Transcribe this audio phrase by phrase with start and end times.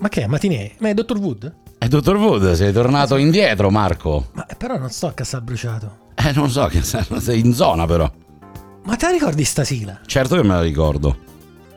[0.00, 0.26] Ma che è?
[0.26, 0.72] Matinee?
[0.78, 1.54] Ma è Dottor Wood?
[1.82, 4.28] E dottor Wood, sei tornato indietro, Marco.
[4.32, 6.08] Ma eh, però non sto a Casabruciato.
[6.14, 8.10] Eh, non so, che sei in zona però.
[8.84, 10.00] Ma te la ricordi sta sigla?
[10.04, 11.16] Certo che me la ricordo.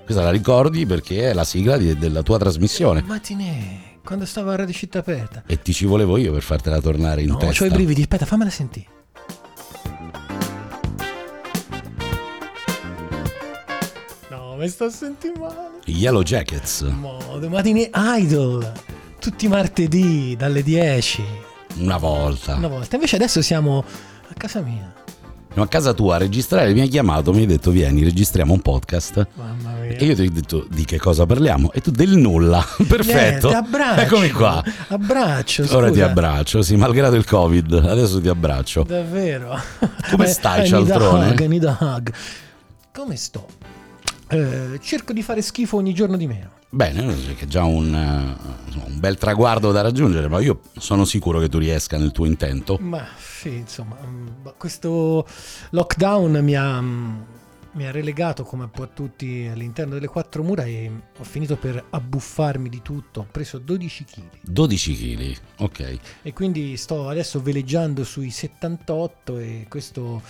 [0.04, 3.02] Questa la ricordi perché è la sigla di- della tua trasmissione.
[3.05, 5.44] Matinee, quando stavo a Radio Città Aperta.
[5.45, 7.63] E ti ci volevo io per fartela tornare in No, testa.
[7.63, 8.88] c'ho i brividi, aspetta, fammela sentire.
[14.30, 15.73] No, mi sto sentire male.
[15.86, 16.82] Yellow Jackets.
[16.82, 18.72] Modo, Matinee Idol.
[19.20, 21.23] Tutti i martedì dalle 10.
[21.78, 22.56] Una volta.
[22.56, 22.96] Una volta.
[22.96, 23.84] Invece adesso siamo
[24.28, 24.94] a casa mia.
[25.48, 28.62] Siamo a casa tua a registrare, mi hai chiamato, mi hai detto vieni, registriamo un
[28.62, 29.28] podcast.
[29.36, 29.98] Mamma mia.
[29.98, 31.72] E io ti ho detto di che cosa parliamo?
[31.72, 32.66] E tu del nulla.
[32.88, 33.50] Perfetto.
[33.50, 34.02] Niente, abbraccio.
[34.02, 34.64] Eccomi qua.
[34.88, 35.64] Abbraccio.
[35.76, 36.06] Ora ti scusa.
[36.09, 38.84] abbraccio, sì, malgrado il Covid, adesso ti abbraccio.
[38.84, 39.59] Davvero.
[40.09, 41.30] Come stai, I need a cialtrone?
[41.30, 42.12] hug, I need a hug.
[42.92, 43.45] Come sto?
[44.34, 46.62] Eh, cerco di fare schifo ogni giorno di meno.
[46.70, 51.40] Bene, che è già un, eh, un bel traguardo da raggiungere, ma io sono sicuro
[51.40, 52.78] che tu riesca nel tuo intento.
[52.81, 55.28] Ma sì, insomma, mm, questo
[55.70, 57.22] lockdown mi ha, mm,
[57.73, 61.58] mi ha relegato come un po' a tutti all'interno delle quattro mura e ho finito
[61.58, 63.22] per abbuffarmi di tutto.
[63.22, 66.00] Ho preso 12 kg 12 kg, ok.
[66.23, 70.22] e quindi sto adesso veleggiando sui 78 e questo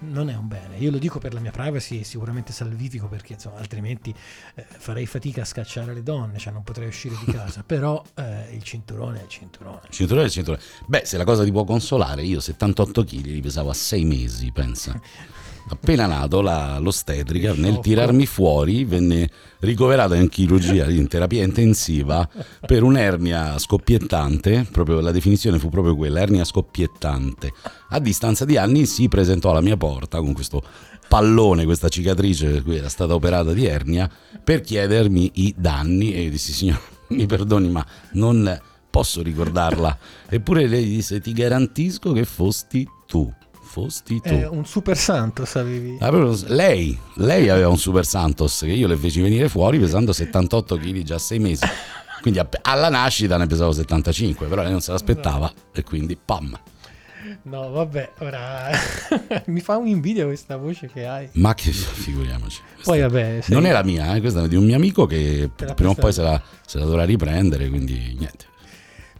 [0.00, 0.76] non è un bene.
[0.78, 4.14] Io lo dico per la mia privacy e sicuramente salvifico perché insomma, altrimenti
[4.54, 7.62] eh, farei fatica a scacciare le donne, cioè non potrei uscire di casa.
[7.66, 9.80] Però eh, il cinturone è il cinturone.
[9.90, 10.62] Cinturone e cinturone.
[10.86, 14.50] Beh, se la cosa ti può consolare, io 78 kg li pesavo a 6 mesi,
[14.52, 15.00] pensa.
[15.72, 22.28] Appena nato, la- l'ostetrica nel tirarmi fuori venne ricoverata in chirurgia, in terapia intensiva,
[22.66, 27.52] per un'ernia scoppiettante, proprio la definizione fu proprio quella, ernia scoppiettante.
[27.90, 30.60] A distanza di anni si presentò alla mia porta con questo
[31.06, 34.10] pallone, questa cicatrice per cui era stata operata di ernia,
[34.42, 36.80] per chiedermi i danni e io dissi signor,
[37.10, 39.96] mi perdoni ma non posso ricordarla.
[40.28, 43.32] Eppure lei disse ti garantisco che fosti tu,
[43.70, 44.28] fosti tu.
[44.30, 45.96] È un super santo, sapevi?
[46.00, 50.12] Ah, proprio lei, lei aveva un Super Santos che io le feci venire fuori pesando
[50.12, 51.64] 78 kg già a 6 mesi.
[52.20, 56.58] Quindi alla nascita ne pesavo 75, però lei non se l'aspettava e quindi pam.
[57.42, 58.70] No, vabbè, ora
[59.46, 61.28] mi fa un invidia questa voce che hai.
[61.34, 62.60] Ma che figuriamoci.
[62.82, 65.48] Poi vabbè, sei- non è la mia, eh, questa è di un mio amico che
[65.54, 68.48] prima o poi se la, se la dovrà riprendere, quindi niente.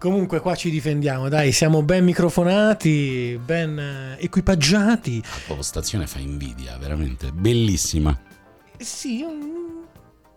[0.00, 5.20] Comunque qua ci difendiamo, dai, siamo ben microfonati, ben eh, equipaggiati.
[5.46, 8.18] La postazione fa invidia, veramente bellissima.
[8.78, 9.69] Sì, un-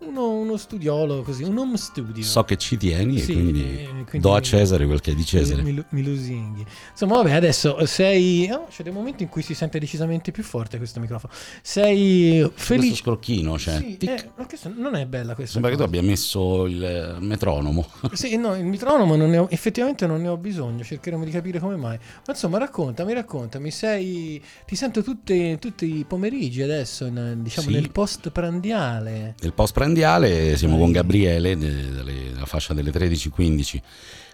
[0.06, 2.22] uno, uno studiolo così, un home studio.
[2.22, 5.14] So che ci tieni Sì, e quindi, eh, quindi do a Cesare quel che è
[5.14, 5.62] di Cesare.
[5.62, 6.64] Mi, mi- lusinghi.
[6.90, 8.48] Insomma, vabbè, adesso sei.
[8.52, 11.32] oh, c'è dei momenti in cui si sente decisamente più forte questo microfono.
[11.62, 12.94] Sei Questo felice.
[12.96, 15.52] scrocchino, cioè, Sì, eh, questo non è bella questa.
[15.52, 15.96] sembra che tu cosa.
[15.96, 17.86] abbia messo il eh, metronomo.
[18.14, 21.76] Sì, no, il metronomo non ho, effettivamente non ne ho bisogno, cercheremo di capire come
[21.76, 21.96] mai.
[21.98, 27.74] Ma insomma, raccontami, raccontami, sei, ti sento tutte- tutti i pomeriggi adesso, in- diciamo Sì.
[27.74, 29.34] nel post prandiale.
[29.40, 33.80] Nel post prandiale siamo con Gabriele delle- della fascia delle 13-15,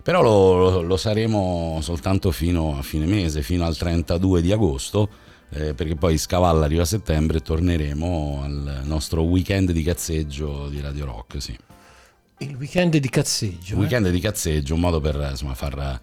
[0.03, 5.09] però lo, lo- saremo soltanto fino a fine mese, fino al 32 di agosto,
[5.51, 10.81] eh, perché poi Scavalla arriva a settembre e torneremo al nostro weekend di cazzeggio di
[10.81, 11.41] Radio Rock.
[11.43, 11.57] Sì.
[12.39, 13.75] Il weekend di cazzeggio.
[13.75, 13.79] eh?
[13.79, 16.01] Weekend di cazzeggio, un modo per insomma, far,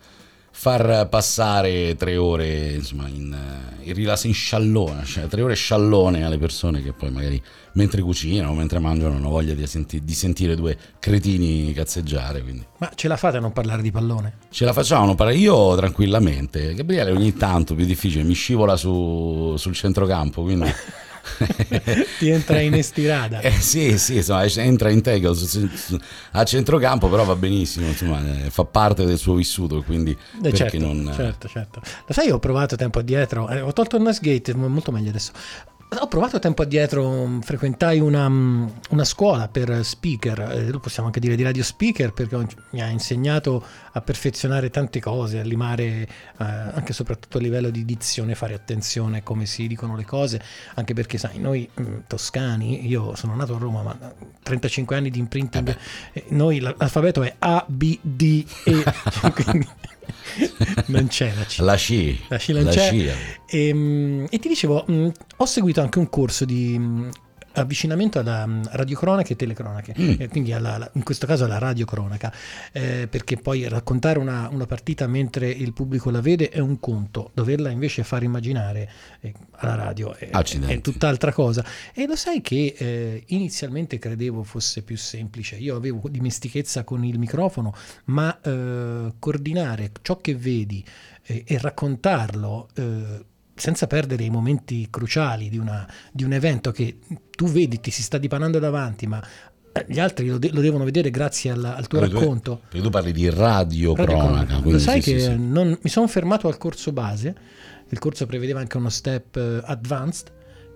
[0.59, 6.23] far passare tre ore insomma, in, eh, in rilass in sciallone, cioè tre ore sciallone
[6.25, 7.40] alle persone che poi magari
[7.73, 12.41] mentre cucinano, mentre mangiano hanno voglia di, senti- di sentire due cretini cazzeggiare.
[12.41, 12.66] Quindi.
[12.79, 14.38] Ma ce la fate a non parlare di pallone?
[14.50, 16.73] Ce la facciamo, non parla io tranquillamente.
[16.73, 20.73] Gabriele ogni tanto più difficile, mi scivola su- sul centrocampo, quindi...
[22.20, 23.40] Ti entra in estirada.
[23.42, 25.36] Eh, sì, sì, insomma, entra in tackle
[26.32, 30.58] a centrocampo, però va benissimo, insomma, eh, fa parte del suo vissuto, quindi Eh, perché
[30.58, 31.12] certo, non...
[31.16, 31.82] certo, certo.
[32.06, 35.09] Lo sai, ho provato tempo addietro, eh, ho tolto il noise gate, ma molto meglio
[35.09, 35.32] adesso.
[35.89, 41.07] Ho provato tempo addietro, mh, frequentai una, mh, una scuola per speaker, eh, lo possiamo
[41.07, 43.63] anche dire di radio speaker, perché mi ha insegnato
[43.93, 46.07] a perfezionare tante cose, a limare eh,
[46.37, 50.41] anche e soprattutto a livello di dizione, fare attenzione a come si dicono le cose,
[50.75, 53.97] anche perché sai, noi mh, toscani, io sono nato a Roma, ma
[54.43, 55.73] 35 anni di imprinting,
[56.11, 58.84] eh, noi l'alfabeto è A, B, D, E,
[59.31, 59.67] quindi
[60.87, 61.66] non c'è la.
[61.66, 62.87] La sci, La sci non c'è.
[62.89, 63.09] sci.
[63.45, 64.85] E, mm, e ti dicevo,
[65.37, 66.79] ho seguito anche un corso di
[67.58, 70.14] avvicinamento alla um, radiocronache e telecronache, mm.
[70.20, 72.32] eh, quindi alla, in questo caso alla radiocronaca,
[72.72, 77.32] eh, perché poi raccontare una, una, partita mentre il pubblico la vede è un conto,
[77.34, 78.90] doverla invece far immaginare
[79.22, 81.64] eh, alla radio è, è, tutt'altra cosa.
[81.94, 87.18] E lo sai che eh, inizialmente credevo fosse più semplice, io avevo dimestichezza con il
[87.18, 87.74] microfono,
[88.06, 90.84] ma eh, coordinare ciò che vedi
[91.24, 92.70] eh, e raccontarlo
[93.58, 97.00] senza perdere i momenti cruciali di, una, di, un evento che
[97.36, 99.22] tu vedi, ti si sta dipanando davanti, ma
[99.72, 102.62] eh, gli altri lo, de- lo devono vedere grazie al, al tuo perché racconto.
[102.70, 104.59] Tu, tu parli di radio, radio cronaca.
[104.64, 107.36] Lo sai sì, che sì, non, mi sono fermato al corso base,
[107.90, 110.32] il corso prevedeva anche uno step uh, advanced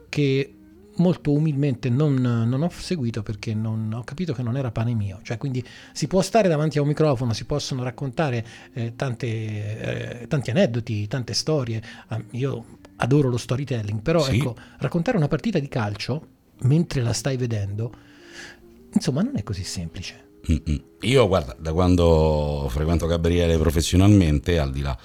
[0.09, 0.55] che
[0.95, 5.19] molto umilmente non, non, ho seguito perché non, ho capito che non era pane mio.
[5.23, 10.27] Cioè, quindi si può stare davanti a un microfono, si possono raccontare eh, tante, eh,
[10.27, 11.81] tanti aneddoti, tante storie.
[12.07, 14.37] Ah, io adoro lo storytelling, però sì.
[14.37, 16.27] ecco, raccontare una partita di calcio
[16.63, 17.91] mentre la stai vedendo,
[18.93, 20.29] insomma, non è così semplice.
[20.51, 20.83] Mm-mm.
[21.01, 24.97] Io, guarda, da quando frequento Gabriele professionalmente, al di là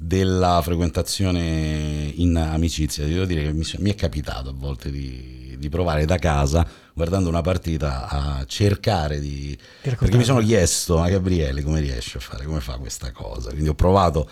[0.00, 5.68] della frequentazione in amicizia, devo dire che mi, mi è capitato a volte di, di,
[5.68, 6.64] provare da casa,
[6.94, 9.58] guardando una partita, a cercare di...
[9.82, 13.50] Perché mi sono chiesto, ma Gabriele come riesce a fare, come fa questa cosa?
[13.50, 14.30] Quindi ho provato,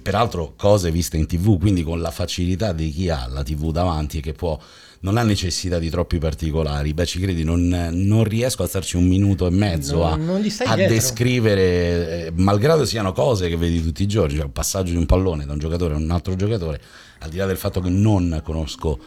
[0.00, 4.18] peraltro cose viste in tv, quindi con la facilità di chi ha la tv davanti
[4.18, 4.56] e che può
[5.02, 6.92] non ha necessità di troppi particolari.
[6.92, 10.18] Beh, ci credi, non, non riesco a starci un minuto e mezzo no, a,
[10.64, 14.98] a descrivere, eh, malgrado siano cose che vedi tutti i giorni, cioè un passaggio di
[14.98, 16.80] un pallone da un giocatore a un altro giocatore,
[17.20, 18.98] al di là del fatto che non conosco.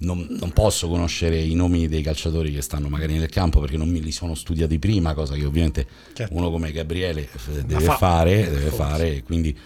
[0.00, 3.88] Non, non, posso conoscere i nomi dei calciatori che stanno magari nel campo perché non
[3.88, 6.36] me li sono studiati prima, cosa che ovviamente certo.
[6.36, 9.58] uno come Gabriele eh, deve fa, fare, deve fare, quindi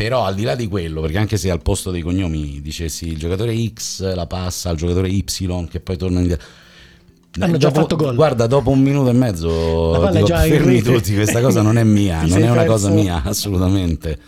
[0.00, 3.18] però al di là di quello, perché anche se al posto dei cognomi dicessi il
[3.18, 5.24] giocatore X la passa al giocatore Y
[5.68, 6.38] che poi torna in...
[7.38, 8.14] Hanno già fatto gol.
[8.14, 12.42] Guarda, dopo un minuto e mezzo dico, fermi tutti, questa cosa non è mia, non
[12.42, 12.72] è una perso.
[12.72, 14.18] cosa mia, assolutamente.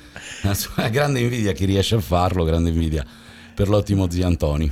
[0.91, 3.03] Grande invidia a chi riesce a farlo, grande invidia
[3.55, 4.71] per l'ottimo zio Antoni.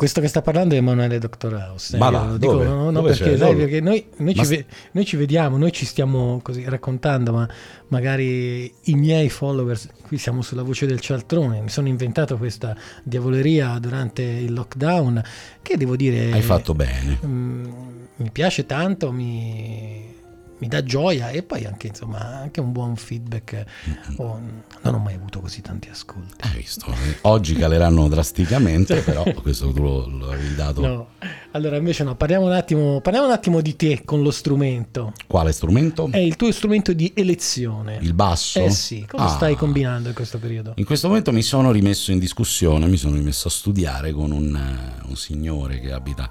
[0.00, 1.52] Questo che sta parlando è Emanuele Dr.
[1.52, 1.98] House.
[1.98, 2.64] Ma va, dico, dove?
[2.64, 6.40] No, no, perché, sai, perché, noi, noi, ci ve, noi, ci vediamo, noi ci stiamo
[6.42, 7.46] così raccontando, ma
[7.88, 13.78] magari i miei followers, qui siamo sulla voce del cialtrone, mi sono inventato questa diavoleria
[13.78, 15.22] durante il lockdown,
[15.60, 16.32] che devo dire...
[16.32, 17.18] Hai fatto bene.
[17.20, 17.64] Mh, mm,
[18.16, 20.14] mi piace tanto, mi
[20.60, 23.64] mi dà gioia e poi anche, insomma, anche un buon feedback.
[24.16, 24.38] Oh,
[24.82, 26.34] non ho mai avuto così tanti ascolti.
[26.40, 26.94] Hai visto?
[27.22, 30.80] Oggi caleranno drasticamente, però questo tu lo, lo avevi dato.
[30.80, 31.08] No.
[31.52, 35.12] Allora, invece no, parliamo un, attimo, parliamo un attimo di te con lo strumento.
[35.26, 36.08] Quale strumento?
[36.10, 37.98] È il tuo strumento di elezione.
[38.02, 38.60] Il basso?
[38.60, 39.28] Eh sì, cosa ah.
[39.28, 40.74] stai combinando in questo periodo?
[40.76, 44.58] In questo momento mi sono rimesso in discussione, mi sono rimesso a studiare con un,
[45.06, 46.30] un signore che abita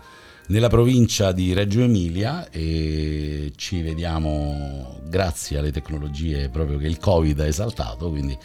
[0.50, 7.40] nella provincia di Reggio Emilia e ci vediamo grazie alle tecnologie proprio che il Covid
[7.40, 8.38] ha esaltato, quindi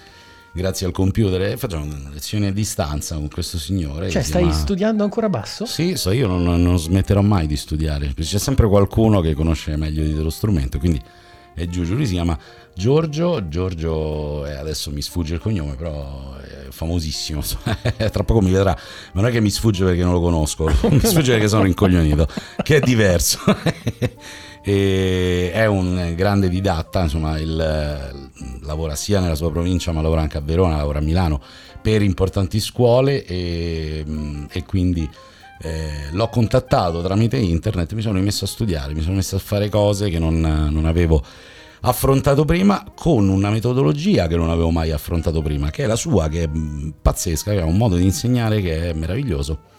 [0.52, 4.10] grazie al computer facciamo lezioni a distanza con questo signore.
[4.10, 4.56] Cioè stai chiama...
[4.56, 5.64] studiando ancora basso?
[5.64, 10.04] Sì, so, io non, non, smetterò mai di studiare, c'è sempre qualcuno che conosce meglio
[10.04, 11.00] di te lo strumento, quindi
[11.54, 12.38] è giusto, lui si chiama
[12.74, 17.40] Giorgio, Giorgio eh, adesso mi sfugge il cognome, però è famosissimo,
[18.10, 18.76] tra poco mi vedrà,
[19.12, 22.26] ma non è che mi sfugge perché non lo conosco, mi sfugge perché sono rincoglionito,
[22.62, 23.38] che è diverso.
[24.66, 27.54] e è un grande didatta, insomma, il,
[28.62, 31.40] lavora sia nella sua provincia, ma lavora anche a Verona, lavora a Milano
[31.80, 34.04] per importanti scuole e,
[34.50, 35.08] e quindi
[35.60, 39.68] eh, l'ho contattato tramite internet, mi sono rimesso a studiare, mi sono messo a fare
[39.68, 41.22] cose che non, non avevo
[41.86, 46.28] affrontato prima con una metodologia che non avevo mai affrontato prima, che è la sua,
[46.28, 49.72] che è mm, pazzesca, che ha un modo di insegnare che è meraviglioso.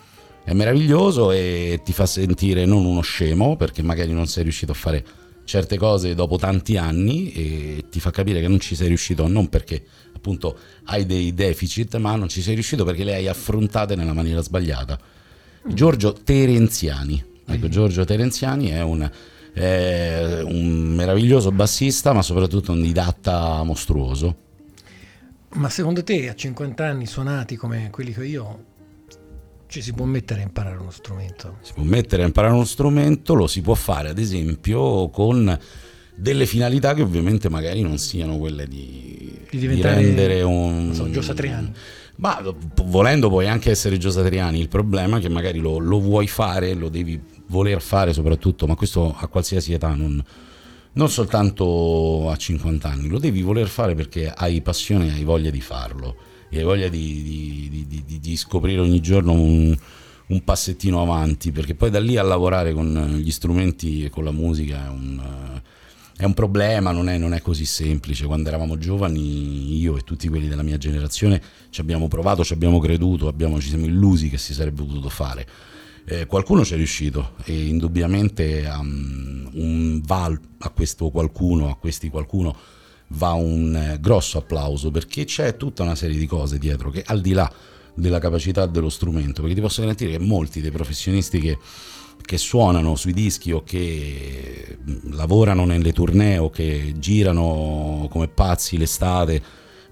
[0.43, 4.75] È meraviglioso e ti fa sentire non uno scemo, perché magari non sei riuscito a
[4.75, 5.03] fare
[5.45, 9.47] certe cose dopo tanti anni e ti fa capire che non ci sei riuscito non
[9.47, 9.83] perché
[10.15, 14.41] appunto hai dei deficit, ma non ci sei riuscito perché le hai affrontate nella maniera
[14.41, 14.99] sbagliata.
[15.67, 15.73] Mm.
[15.73, 17.33] Giorgio Terenziani.
[17.47, 19.09] Ecco, Giorgio Terenziani è un
[19.55, 24.35] è un meraviglioso bassista, ma soprattutto un didatta mostruoso.
[25.53, 28.63] Ma secondo te a 50 anni suonati come quelli che io
[29.67, 31.59] ci si può mettere a imparare uno strumento?
[31.61, 35.57] Si può mettere a imparare uno strumento, lo si può fare ad esempio con
[36.15, 40.93] delle finalità che ovviamente magari non siano quelle di, di, di rendere un...
[40.93, 41.71] So, Gio Satriani.
[42.17, 42.41] Ma
[42.85, 46.73] volendo puoi anche essere Gio Satriani, il problema è che magari lo, lo vuoi fare,
[46.73, 50.23] lo devi voler fare soprattutto, ma questo a qualsiasi età, non,
[50.93, 55.49] non soltanto a 50 anni, lo devi voler fare perché hai passione e hai voglia
[55.49, 56.15] di farlo,
[56.49, 59.77] e hai voglia di, di, di, di scoprire ogni giorno un,
[60.27, 64.31] un passettino avanti, perché poi da lì a lavorare con gli strumenti e con la
[64.31, 65.61] musica è un,
[66.17, 68.25] è un problema, non è, non è, così semplice.
[68.25, 72.79] Quando eravamo giovani, io e tutti quelli della mia generazione ci abbiamo provato, ci abbiamo
[72.79, 75.45] creduto, abbiamo, ci siamo illusi che si sarebbe potuto fare.
[76.05, 82.09] Eh, qualcuno ci è riuscito e indubbiamente um, un val a questo qualcuno, a questi
[82.09, 82.55] qualcuno
[83.09, 87.21] va un eh, grosso applauso perché c'è tutta una serie di cose dietro che al
[87.21, 87.51] di là
[87.95, 91.57] della capacità dello strumento, perché ti posso garantire che molti dei professionisti che,
[92.25, 94.77] che suonano sui dischi o che
[95.11, 99.41] lavorano nelle tournée o che girano come pazzi l'estate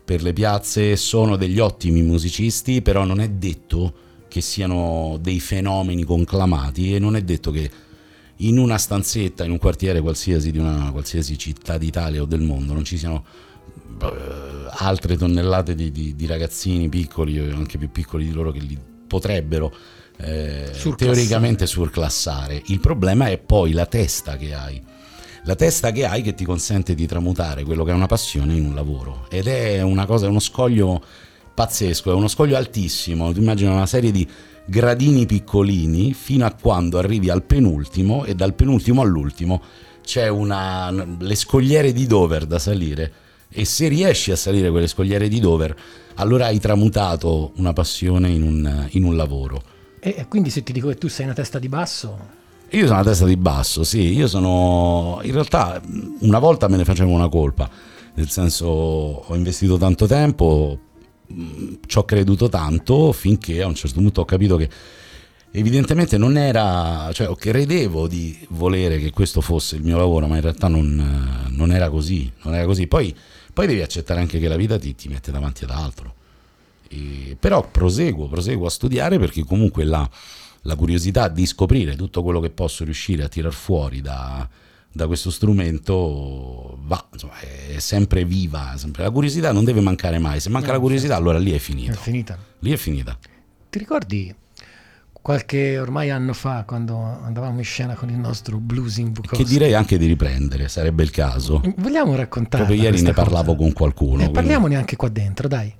[0.03, 3.93] per le piazze sono degli ottimi musicisti, però non è detto
[4.27, 7.69] che siano dei fenomeni conclamati e non è detto che
[8.37, 12.73] in una stanzetta, in un quartiere qualsiasi di una qualsiasi città d'Italia o del mondo
[12.73, 13.23] non ci siano
[14.01, 14.07] eh,
[14.69, 19.73] altre tonnellate di, di, di, ragazzini piccoli, anche più piccoli di loro, che li potrebbero
[20.17, 22.61] eh, teoricamente surclassare.
[22.67, 24.81] Il problema è poi la testa che hai.
[25.45, 28.65] La testa che hai che ti consente di tramutare quello che è una passione in
[28.65, 29.25] un lavoro.
[29.29, 31.01] Ed è una cosa, uno scoglio
[31.53, 33.31] pazzesco, è uno scoglio altissimo.
[33.33, 34.27] Tu immagini una serie di
[34.65, 39.61] gradini piccolini fino a quando arrivi al penultimo e dal penultimo all'ultimo
[40.03, 43.11] c'è una, le scogliere di Dover da salire
[43.49, 45.75] e se riesci a salire quelle scogliere di Dover,
[46.15, 49.72] allora hai tramutato una passione in un, in un lavoro.
[50.05, 52.41] E quindi se ti dico che tu sei una testa di basso...
[52.71, 55.19] Io sono una testa di basso, sì, io sono...
[55.23, 55.81] In realtà
[56.19, 57.69] una volta me ne facevo una colpa,
[58.15, 60.79] nel senso ho investito tanto tempo,
[61.85, 64.67] ci ho creduto tanto finché a un certo punto ho capito che
[65.51, 70.41] evidentemente non era, cioè credevo di volere che questo fosse il mio lavoro, ma in
[70.41, 72.87] realtà non, non era così, non era così.
[72.87, 73.15] Poi
[73.53, 76.15] poi devi accettare anche che la vita ti, ti mette davanti ad altro.
[76.93, 80.07] E, però proseguo, proseguo a studiare perché comunque la,
[80.61, 84.47] la, curiosità di scoprire tutto quello che posso riuscire a tirar fuori da,
[84.91, 88.73] da questo strumento va, insomma, è sempre viva.
[88.77, 89.03] Sempre.
[89.03, 90.39] La curiosità non deve mancare mai.
[90.39, 91.93] Se manca no, la curiosità, allora lì è finita.
[91.93, 92.37] È finita.
[92.59, 93.17] Lì è finita.
[93.69, 94.35] Ti ricordi
[95.23, 99.43] qualche ormai anno fa quando andavamo in scena con il nostro blues in Bukowski.
[99.43, 101.61] Che direi anche di riprendere, sarebbe il caso.
[101.77, 102.65] Vogliamo raccontare?
[102.65, 104.21] Proprio ieri ne parlavo con qualcuno.
[104.21, 105.73] Eh, parliamone anche qua dentro, dai.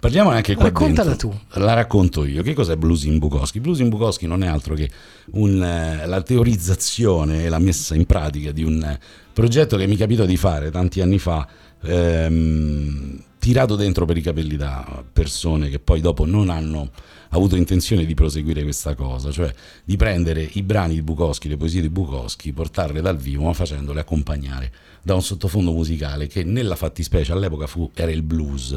[0.00, 1.28] Parliamo anche qua Raccontala dentro.
[1.28, 1.60] tu.
[1.60, 2.42] La racconto io.
[2.42, 3.60] Che cos'è Blues in Bukowski?
[3.60, 4.88] Blues in Bukowski non è altro che
[5.32, 8.98] un, eh, la teorizzazione e la messa in pratica di un
[9.32, 11.46] progetto che mi capitò di fare tanti anni fa,
[11.82, 16.90] ehm, tirato dentro per i capelli da persone che poi dopo non hanno
[17.30, 19.52] avuto intenzione di proseguire questa cosa, cioè
[19.84, 24.00] di prendere i brani di Bukowski, le poesie di Bukowski, portarle dal vivo, ma facendole
[24.00, 28.76] accompagnare da un sottofondo musicale che nella fattispecie all'epoca fu, era il blues.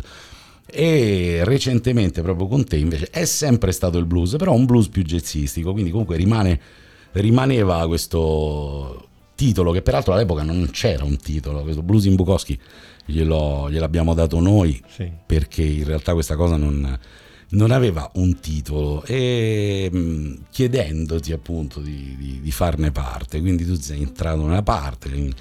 [0.65, 5.03] E recentemente, proprio con te, invece, è sempre stato il blues, però un blues più
[5.03, 6.60] jazzistico, quindi comunque rimane,
[7.13, 12.58] rimaneva questo titolo che peraltro all'epoca non c'era un titolo, questo blues in Bukowski
[13.05, 15.12] glielo, gliel'abbiamo dato noi sì.
[15.25, 16.98] perché in realtà questa cosa non,
[17.50, 23.75] non aveva un titolo e mm, chiedendoti appunto di, di, di, farne parte, quindi tu
[23.75, 25.34] sei entrato nella parte, hai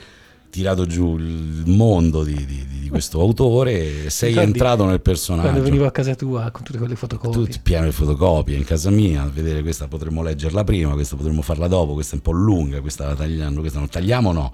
[0.53, 5.49] tirato giù il mondo di, di questo autore, sei Ricordi, entrato nel personaggio.
[5.49, 7.33] Quando venivo a casa tua con tutte quelle fotocopie.
[7.33, 11.41] Tutti pieno di fotocopie in casa mia, a vedere questa potremmo leggerla prima, questa potremmo
[11.41, 14.53] farla dopo, questa è un po' lunga, questa la tagliamo, questa non tagliamo no,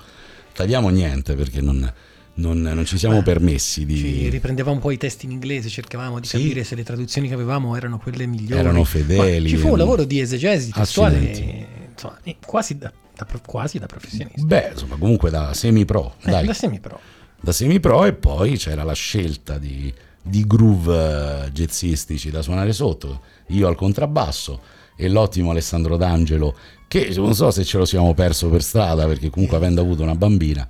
[0.54, 1.92] tagliamo niente perché non
[2.34, 3.96] non, non, ci siamo Beh, permessi di...
[3.96, 6.36] Ci riprendevamo un po' i testi in inglese, cercavamo di sì.
[6.36, 8.60] capire se le traduzioni che avevamo erano quelle migliori.
[8.60, 9.42] Erano fedeli.
[9.42, 14.44] Ma ci fu un lavoro di esegesi testuale insomma, quasi, da, da, quasi da professionista.
[14.44, 16.14] Beh, insomma, comunque da semi-pro.
[16.24, 17.00] Eh, da semi-pro.
[17.40, 23.22] Da semi-pro e poi c'era la scelta di, di groove eh, jazzistici da suonare sotto.
[23.48, 24.60] Io al contrabbasso
[24.96, 29.30] e l'ottimo Alessandro D'Angelo, che non so se ce lo siamo perso per strada perché
[29.30, 30.66] comunque avendo avuto una bambina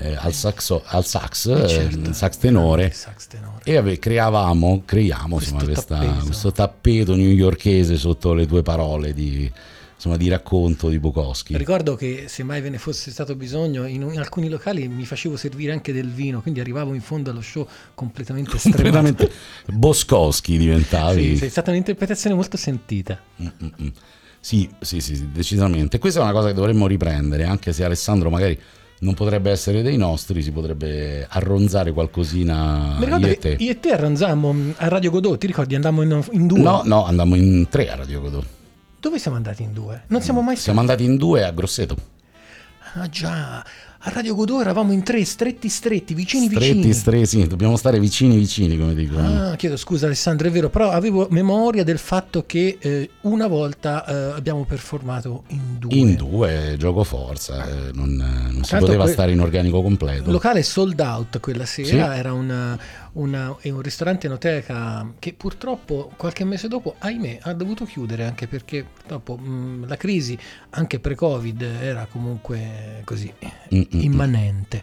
[0.00, 2.12] eh, al, saxo, al sax, eh, certo.
[2.12, 3.60] sax tenore, sax tenore.
[3.64, 6.24] e ave, creavamo, creiamo questo, insomma, questa, tappeto.
[6.24, 9.50] questo tappeto newyorkese sotto le tue parole di,
[9.98, 11.56] insomma, di racconto di Bukowski.
[11.56, 15.36] Ricordo che se mai ve ne fosse stato bisogno, in, in, alcuni locali mi facevo
[15.36, 19.30] servire anche del vino, quindi arrivavo in fondo allo show completamente Completamente
[19.66, 21.36] Boscowski diventavi.
[21.36, 23.20] Sì, è stata un'interpretazione molto sentita.
[23.42, 23.92] Mm-mm.
[24.40, 25.98] Sì, sì, sì, decisamente.
[25.98, 28.58] Questa è una cosa che dovremmo riprendere, anche se Alessandro magari
[29.00, 33.56] non potrebbe essere dei nostri, si potrebbe arronzare qualcosina io e te.
[33.58, 35.74] Io e te arronzammo a Radio Godot, ti ricordi?
[35.74, 36.60] Andammo in, in, due?
[36.60, 38.46] No, no, andammo in tre a Radio Godot.
[39.00, 40.02] Dove siamo andati in due?
[40.08, 41.96] Non siamo mai Siamo andati in due a Grosseto.
[42.94, 46.92] Ah già, a Radio Godot eravamo in tre, stretti stretti, vicini stretti, vicini.
[46.94, 49.50] Stretti, sì, dobbiamo stare vicini vicini, come dicono.
[49.50, 54.06] Ah, chiedo scusa Alessandro, è vero, però avevo memoria del fatto che eh, una volta
[54.06, 55.94] eh, abbiamo performato in due.
[55.94, 60.30] In due, gioco forza, eh, non, non si poteva que- stare in organico completo.
[60.30, 62.18] locale sold out quella sera, Sì.
[62.18, 62.78] era una-
[63.18, 68.46] una- è un ristorante enoteca che purtroppo qualche mese dopo, ahimè, ha dovuto chiudere anche
[68.46, 70.38] perché purtroppo mh, la crisi,
[70.70, 73.32] anche pre-Covid, era comunque così
[73.74, 74.82] Mm, mm, immanente.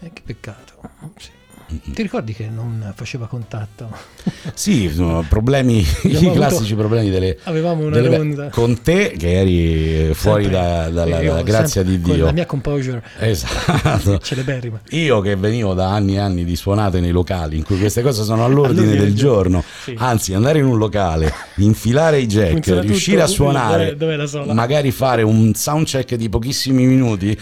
[0.00, 0.80] Eh, che peccato.
[1.16, 1.30] Sì.
[1.68, 3.90] Ti ricordi che non faceva contatto?
[4.54, 5.84] Sì, sono problemi, i
[6.32, 8.48] classici avuto- problemi delle, Avevamo una delle- ronda.
[8.48, 12.24] con te che eri fuori Sempre- da- dalla, dalla grazia di Con Dio.
[12.26, 14.18] la mia composure Esatto.
[14.22, 14.80] celeberrima.
[14.90, 18.22] Io che venivo da anni e anni di suonate nei locali in cui queste cose
[18.24, 19.94] sono all'ordine All'ordine del del giorno, Sì.
[19.98, 24.52] anzi andare in un locale, infilare i jack, Funziona riuscire tutto, a suonare, la sola?
[24.54, 27.36] magari fare un soundcheck di pochissimi minuti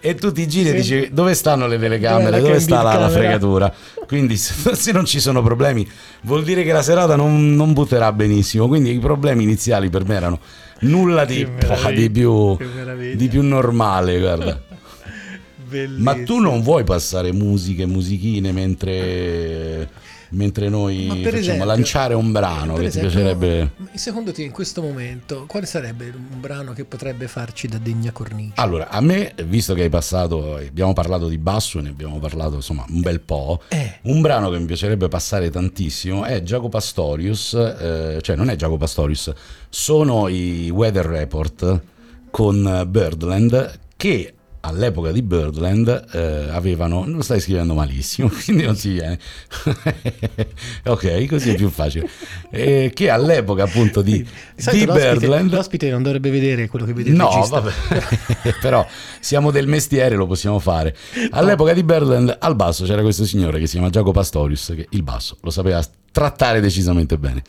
[0.00, 3.72] e tu ti giri e dici dove stanno le telecamere, dove sta la, la fregatura.
[4.06, 5.88] Quindi se, non ci sono problemi
[6.22, 10.14] vuol dire che la serata non, non butterà benissimo, quindi i problemi iniziali per me
[10.14, 10.40] erano
[10.80, 12.56] nulla di, meraviglia, di più,
[13.14, 14.62] di più normale, guarda.
[15.98, 19.90] Ma tu non vuoi passare musiche, musichine mentre,
[20.30, 23.70] mentre noi facciamo esempio- lanciare un brano che esempio, ti piacerebbe?
[23.94, 28.52] Secondo te in questo momento quale sarebbe un brano che potrebbe farci da degna cornice?
[28.56, 32.56] Allora, a me, visto che hai passato, abbiamo parlato di basso e ne abbiamo parlato
[32.56, 37.54] insomma un bel po', Eh, un brano che mi piacerebbe passare tantissimo è Giacomo Pastorius,
[37.54, 39.32] eh, cioè non è Giacomo Pastorius,
[39.68, 41.80] sono i Weather Report
[42.30, 44.34] con Birdland che
[44.68, 49.18] all'epoca di Birdland eh, avevano, non lo stai scrivendo malissimo, quindi non si viene,
[50.84, 52.08] ok, così è più facile,
[52.50, 54.24] Eh, che all'epoca appunto di,
[54.70, 55.52] di Birdland...
[55.52, 57.72] l'ospite non dovrebbe vedere quello che vede No, vabbè,
[58.60, 58.86] però
[59.20, 60.94] siamo del mestiere, lo possiamo fare.
[61.30, 65.02] All'epoca di Birdland al basso c'era questo signore che si chiama Giacomo Pastorius, che il
[65.02, 65.82] basso lo sapeva
[66.12, 67.42] trattare decisamente bene.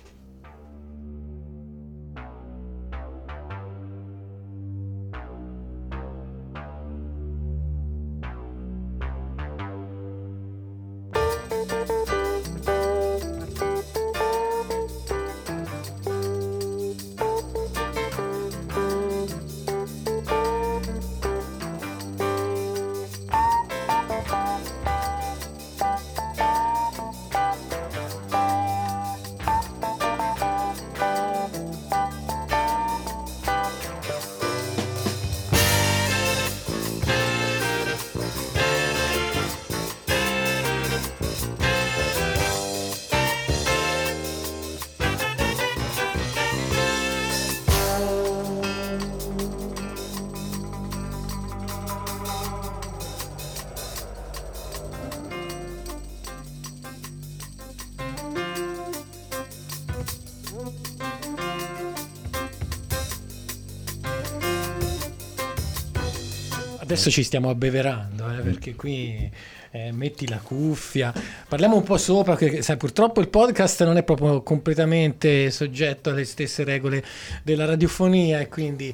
[66.90, 69.30] Adesso ci stiamo abbeverando, eh, perché qui
[69.70, 71.14] eh, metti la cuffia.
[71.48, 76.26] Parliamo un po' sopra, perché sai, purtroppo il podcast non è proprio completamente soggetto alle
[76.26, 77.06] stesse regole
[77.44, 78.92] della radiofonia e quindi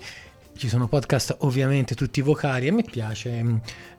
[0.58, 3.58] ci sono podcast ovviamente tutti vocali e mi piace mm,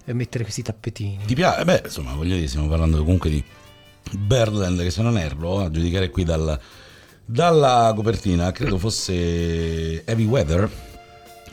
[0.09, 1.21] mettere questi tappetini.
[1.25, 1.65] Ti piace?
[1.65, 3.43] Beh, insomma, voglio dire, stiamo parlando comunque di
[4.13, 6.61] Birdland, che se non erro, a giudicare qui dal-
[7.25, 10.71] dalla copertina, credo fosse Heavy Weather,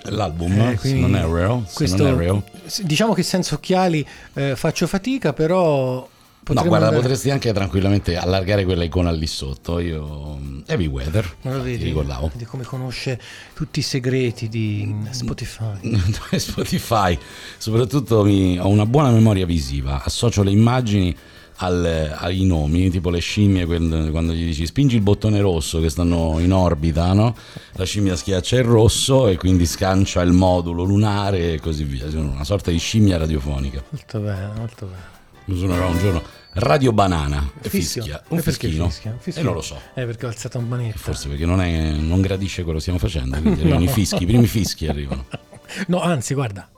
[0.06, 2.44] l'album, Eh, quindi non erro, se questo- non erro.
[2.66, 6.08] s- Diciamo che senza occhiali eh, faccio fatica, però...
[6.46, 9.80] No, guarda, andare- potresti anche tranquillamente allargare quella icona lì sotto.
[9.80, 12.28] Io Heavy Weather, Ma lo ti vedi, ricordavo.
[12.34, 13.18] vedi come conosce
[13.54, 15.98] tutti i segreti di mm, Spotify.
[16.38, 17.18] Spotify,
[17.58, 21.16] soprattutto mi- ho una buona memoria visiva, associo le immagini
[21.58, 26.40] al- ai nomi, tipo le scimmie quando, gli dici spingi il bottone rosso che stanno
[26.40, 27.36] in orbita, no?
[27.74, 32.32] la scimmia schiaccia il rosso e quindi scancia il modulo lunare e così via, sono
[32.32, 33.84] una sorta di scimmia radiofonica.
[33.90, 35.12] Molto bene, molto bene.
[35.46, 36.22] Mi suonerò un giorno
[36.54, 38.04] Radio Banana e Fischio.
[38.04, 39.18] fischia, un E fischino, fischia?
[39.20, 39.42] Fischio.
[39.42, 39.76] e non lo so.
[39.96, 40.98] Eh, perché ho alzato un manetta.
[40.98, 43.90] Forse perché non, è- non gradisce quello che stiamo facendo, quindi arrivano No.
[43.90, 45.26] i fischi, i primi fischi arrivano.
[45.88, 46.70] No, anzi, guarda.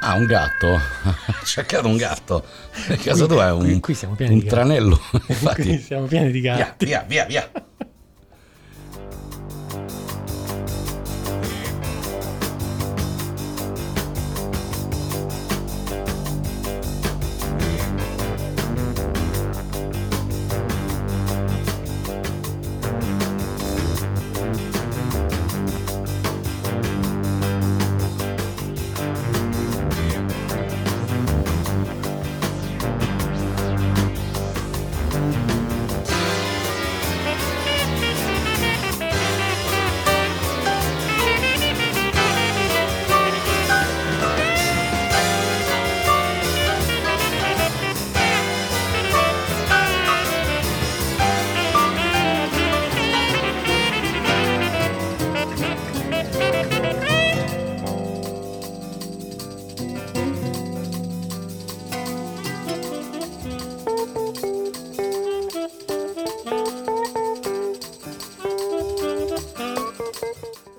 [0.00, 0.80] Ah, un gatto?
[1.42, 2.44] C'è accato un gatto.
[2.88, 3.94] A casa Qui- è un, qui- qui
[4.34, 4.96] un tranello.
[5.10, 6.84] Qui Infatti, siamo pieni di via, gatti.
[6.84, 7.50] via, via, via.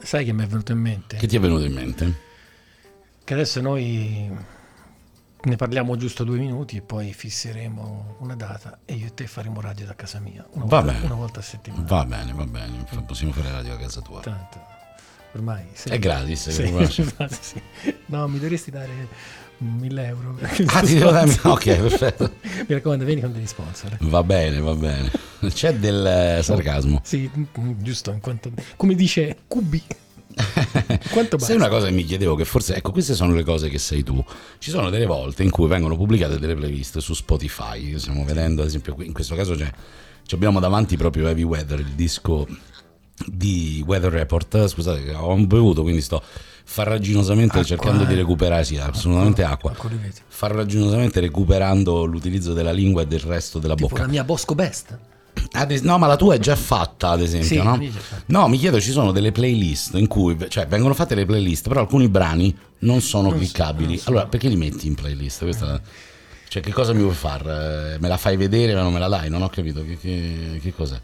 [0.09, 1.17] Sai che mi è venuto in mente?
[1.17, 2.13] Che ti è venuto in mente?
[3.23, 4.27] Che adesso noi
[5.41, 9.61] ne parliamo giusto due minuti e poi fisseremo una data e io e te faremo
[9.61, 10.43] radio da casa mia.
[10.53, 11.05] Una, Va volta, bene.
[11.05, 11.83] una volta a settimana.
[11.85, 14.21] Va bene, va bene, fa- possiamo fare radio a casa tua.
[14.21, 14.59] Tanto,
[15.33, 16.47] ormai sei- È gratis,
[16.97, 17.61] infatti sì.
[18.07, 19.07] No, mi dovresti dare
[19.59, 20.37] 1000 euro.
[20.67, 22.31] Ah, ti devo darmi- Ok, perfetto.
[22.41, 23.97] Mi raccomando, vieni con degli sponsor.
[24.01, 25.11] Va bene, va bene.
[25.47, 26.05] C'è del
[26.39, 27.01] eh, sarcasmo.
[27.03, 29.81] Sì, mm, giusto, in quanto, come dice Cubi.
[31.11, 31.45] Quanto basta?
[31.53, 34.03] Sai una cosa che mi chiedevo, che forse, ecco, queste sono le cose che sei
[34.03, 34.23] tu.
[34.57, 37.97] Ci sono delle volte in cui vengono pubblicate delle playlist su Spotify.
[37.99, 39.69] Stiamo vedendo, ad esempio, qui in questo caso c'è,
[40.25, 42.47] ci abbiamo davanti proprio Heavy Weather, il disco
[43.25, 44.67] di Weather Report.
[44.67, 46.23] Scusate, ho bevuto, quindi sto
[46.69, 48.17] farraginosamente Acqua, cercando di eh.
[48.17, 49.71] recuperare, sì, assolutamente acqua.
[49.71, 49.97] Acqua di.
[50.27, 54.01] Farraginosamente recuperando l'utilizzo della lingua e del resto della Tipo bocca.
[54.03, 54.97] la mia Bosco Best.
[55.67, 57.79] Es- no, ma la tua è già fatta, ad esempio, Sì, no?
[58.27, 61.79] No, mi chiedo, ci sono delle playlist in cui, cioè, vengono fatte le playlist, però
[61.81, 63.87] alcuni brani non sono Non so- cliccabili.
[63.87, 64.09] non so.
[64.09, 65.39] Allora, perché li metti in playlist?
[65.43, 65.81] Questa la-
[66.49, 67.97] Cioè, che cosa mi vuoi fare?
[67.99, 69.29] Me la fai vedere, ma non me la dai?
[69.29, 69.83] Non ho capito.
[69.83, 70.99] Che, che- che cos'è?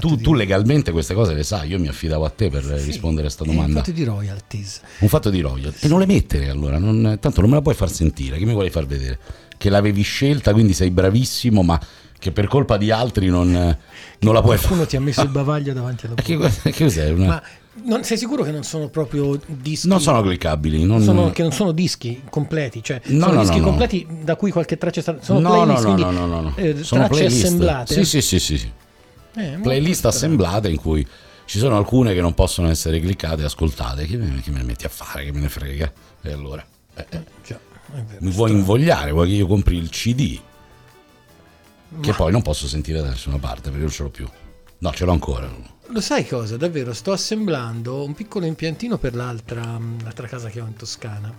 [0.00, 3.26] Tu, tu legalmente queste cose le sai, io mi affidavo a te per Sì, rispondere
[3.28, 3.78] a questa è un domanda.
[3.80, 4.80] fatto di royalties.
[5.00, 5.84] Un fatto di royalty.
[5.86, 8.52] E non le mettere allora, non- tanto non me la puoi far sentire, che mi
[8.52, 9.18] vuoi far vedere?
[9.58, 11.78] Che l'avevi scelta, quindi sei bravissimo, ma
[12.18, 14.68] che per colpa di altri non, non la puoi fare.
[14.68, 16.48] Qualcuno ti ha messo il bavaglio davanti alla bocca.
[16.48, 17.10] Che, che cos'è?
[17.10, 17.42] Una- Ma
[17.84, 19.88] non, sei sicuro che non sono proprio dischi?
[19.88, 20.84] Non sono cliccabili.
[20.84, 21.02] Non...
[21.02, 23.64] sono- che non sono dischi completi, cioè No, sono no, dischi no.
[23.64, 25.22] completi da cui qualche traccia è stata.
[25.22, 26.52] Sono no, playlist, no, no, quindi, no, no, no, no.
[26.56, 27.44] eh, Sono tracce playlist.
[27.44, 27.94] assemblate.
[27.94, 28.70] Sì, sì, sì, sì, sì.
[29.36, 31.06] Eh, Playlist assemblate in cui
[31.46, 34.06] ci sono alcune che non possono essere cliccate e ascoltate.
[34.06, 35.24] Che me, che me ne metti a fare?
[35.24, 35.92] Che me ne frega?
[36.22, 36.64] E allora?
[36.94, 37.58] Eh, eh, Già,
[37.92, 38.18] è vero.
[38.20, 39.10] mi vuoi invogliare?
[39.10, 40.40] Vuoi che io compri il CD?
[42.00, 44.28] Che Ma- poi non posso sentire da nessuna parte perché non ce l'ho più.
[44.78, 45.48] No, ce l'ho ancora.
[45.88, 46.56] Lo sai cosa?
[46.56, 51.32] Davvero, sto assemblando un piccolo impiantino per l'altra, l'altra casa che ho in Toscana.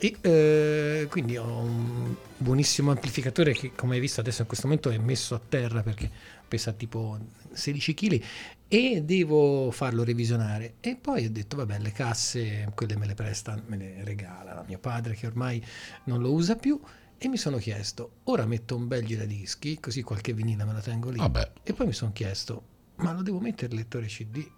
[0.00, 4.90] E eh, quindi ho un buonissimo amplificatore che, come hai visto, adesso in questo momento
[4.90, 6.08] è messo a terra perché
[6.46, 7.18] pesa tipo
[7.52, 8.22] 16 kg
[8.68, 10.74] e devo farlo revisionare.
[10.80, 14.78] E poi ho detto, vabbè, le casse, quelle me le presta, me le regala mio
[14.78, 15.64] padre che ormai
[16.04, 16.80] non lo usa più.
[17.20, 21.10] E mi sono chiesto, ora metto un bel giradischi, così qualche vinile me la tengo
[21.10, 21.18] lì.
[21.18, 22.62] Vabbè, E poi mi sono chiesto,
[22.96, 24.48] ma lo devo mettere il lettore CD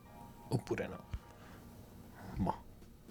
[0.49, 1.09] oppure no?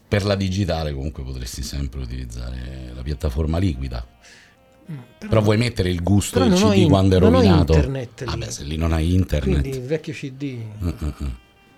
[0.09, 4.05] Per la digitale comunque potresti sempre utilizzare la piattaforma liquida.
[4.91, 4.97] Mm,
[5.29, 7.73] Però vuoi mettere il gusto Però del CD in- quando è rovinato?
[7.75, 8.23] internet.
[8.25, 9.59] Vabbè, se lì non hai internet.
[9.61, 10.57] Quindi il vecchio CD...
[10.83, 11.27] Mm, mm.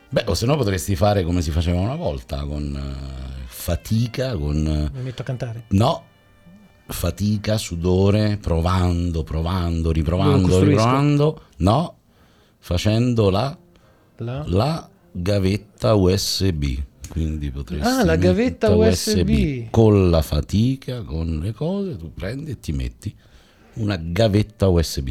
[0.10, 4.66] Beh, o se no potresti fare come si faceva una volta, con eh, fatica, con...
[4.66, 5.66] eh, Mi metto a cantare.
[5.70, 6.04] no,
[6.88, 11.42] fatica, sudore, provando, provando, riprovando, riprovando.
[11.58, 11.98] No,
[12.60, 13.58] facendo la,
[14.18, 14.44] La...
[14.48, 16.78] la gavetta USB.
[17.12, 17.86] Quindi potresti...
[17.86, 19.70] Ah, la gavetta USB.
[19.70, 23.14] Con la fatica, con le cose, tu prendi e ti metti
[23.74, 25.10] una gavetta USB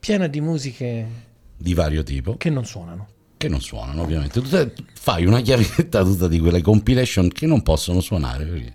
[0.00, 1.06] Piena di musiche
[1.56, 2.36] di vario tipo.
[2.38, 3.06] che non suonano.
[3.36, 4.40] che non suonano ovviamente.
[4.40, 8.44] Tu fai una chiavetta tutta di quelle compilation che non possono suonare.
[8.46, 8.72] perché-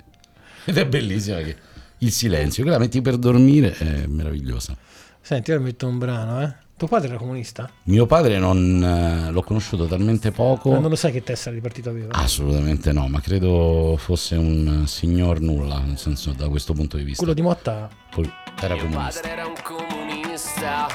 [0.65, 1.56] Ed è bellissima che
[1.99, 4.78] il silenzio, che la metti per dormire, è meravigliosa.
[5.19, 6.56] Senti, ora metto un brano, eh.
[6.76, 7.70] Tuo padre era comunista?
[7.84, 10.72] Mio padre non eh, l'ho conosciuto talmente poco.
[10.72, 12.12] Ma non lo sai che tessera di partito aveva?
[12.14, 17.20] Assolutamente no, ma credo fosse un signor nulla, nel senso da questo punto di vista.
[17.20, 17.90] Quello di Motta...
[18.60, 19.20] Era Mio comunista.
[19.22, 20.88] padre era un comunista,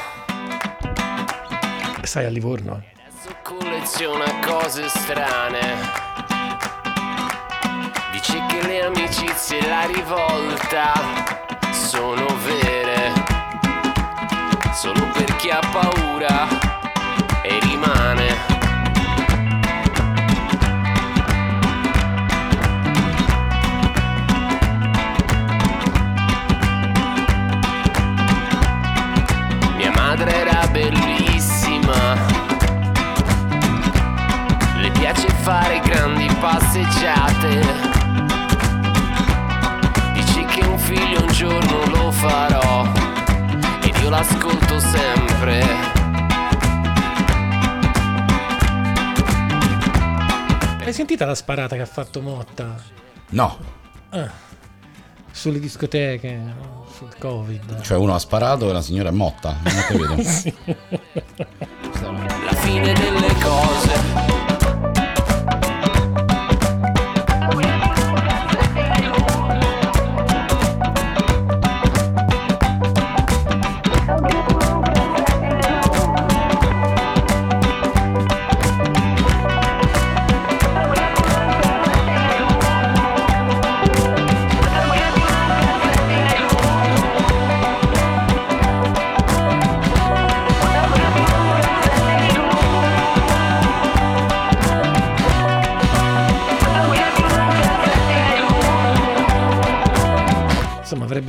[2.03, 2.83] Sai a Livorno?
[2.83, 2.93] eh.
[3.09, 5.61] adesso colleziona cose strane.
[8.12, 10.93] Dice che le amicizie e la rivolta
[11.73, 12.78] sono vere,
[14.81, 16.47] solo per chi ha paura
[17.43, 18.37] e rimane.
[29.75, 32.14] Mia madre era bellissima.
[34.77, 37.88] Le piace fare grandi passeggiate.
[51.18, 52.76] Sentita la sparata che ha fatto Motta?
[53.31, 53.59] No,
[54.11, 54.31] Ah,
[55.33, 56.40] sulle discoteche,
[56.96, 57.81] sul Covid.
[57.83, 59.57] cioè uno ha sparato e la signora è motta.
[59.62, 60.22] Non ho capito.
[60.28, 60.54] Sì.
[62.44, 64.28] La fine delle cose.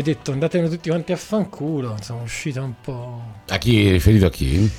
[0.10, 3.22] Detto andatene tutti quanti a fanculo, insomma, uscita un po'...
[3.48, 4.70] A chi riferito a chi?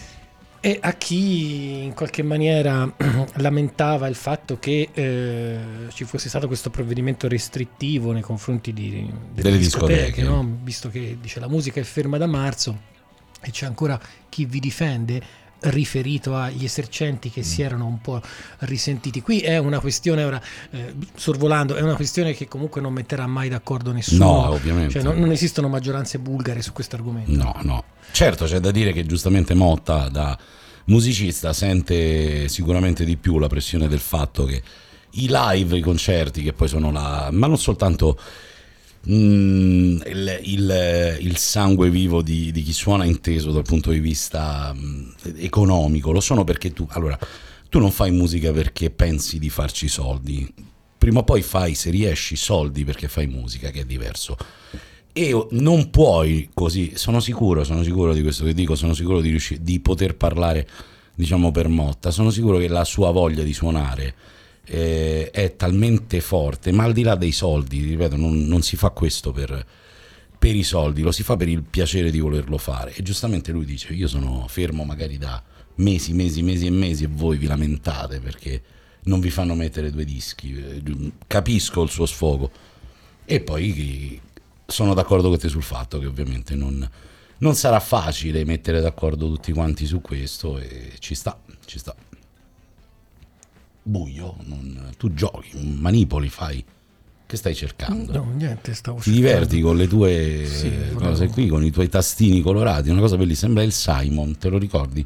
[0.63, 2.93] E a chi in qualche maniera
[3.37, 5.59] lamentava il fatto che eh,
[5.93, 10.23] ci fosse stato questo provvedimento restrittivo nei confronti di, delle, Delle discoteche, discoteche.
[10.23, 10.59] no?
[10.63, 12.79] visto che dice la musica è ferma da marzo
[13.41, 15.23] e c'è ancora chi vi difende
[15.63, 18.21] riferito agli esercenti che si erano un po'
[18.61, 19.21] risentiti.
[19.21, 23.49] Qui è una questione, ora eh, sorvolando, è una questione che comunque non metterà mai
[23.49, 24.25] d'accordo nessuno.
[24.25, 24.93] No, ovviamente.
[24.95, 27.33] Cioè, non, non esistono maggioranze bulgare su questo argomento.
[27.33, 27.85] No, no.
[28.13, 30.37] Certo, c'è da dire che giustamente Motta, da
[30.87, 34.63] musicista, sente sicuramente di più la pressione del fatto che
[35.13, 37.29] i live, i concerti, che poi sono la...
[37.33, 38.19] ma non soltanto
[39.09, 44.73] mm, il, il- il sangue vivo di, di chi suona inteso dal punto di vista
[44.75, 46.87] mm, economico, lo sono perché tu...
[46.91, 47.19] Allora,
[47.69, 50.53] tu non fai musica perché pensi di farci soldi.
[50.99, 54.37] Prima o poi fai, se riesci, soldi perché fai musica, che è diverso.
[55.13, 59.31] E non puoi così, sono sicuro, sono sicuro di questo che dico, sono sicuro di,
[59.31, 60.69] riusci- di poter parlare,
[61.15, 64.15] diciamo, per Motta, sono sicuro che la sua voglia di suonare
[64.65, 68.91] eh, è talmente forte, ma al di là dei soldi, ripeto, non, non si fa
[68.91, 69.67] questo per,
[70.39, 72.95] per i soldi, lo si fa per il piacere di volerlo fare.
[72.95, 75.43] E giustamente lui dice, io sono fermo magari da
[75.77, 78.63] mesi, mesi, mesi e mesi e voi vi lamentate perché
[79.05, 82.51] non vi fanno mettere due dischi, Eh, capisco il suo sfogo.
[83.25, 84.21] E poi
[84.67, 86.89] sono d'accordo con te sul fatto che ovviamente non,
[87.39, 91.95] non sarà facile mettere d'accordo tutti quanti su questo e ci sta, ci sta.
[93.91, 96.65] Buio, non- tu giochi, manipoli, fai.
[97.27, 98.13] Che stai cercando?
[98.13, 102.41] No, niente, stavo Ti diverti con le tue Sì, cose qui, con i tuoi tastini
[102.41, 103.47] colorati, una cosa bellissima.
[103.47, 105.05] Sembra il Simon, te lo ricordi?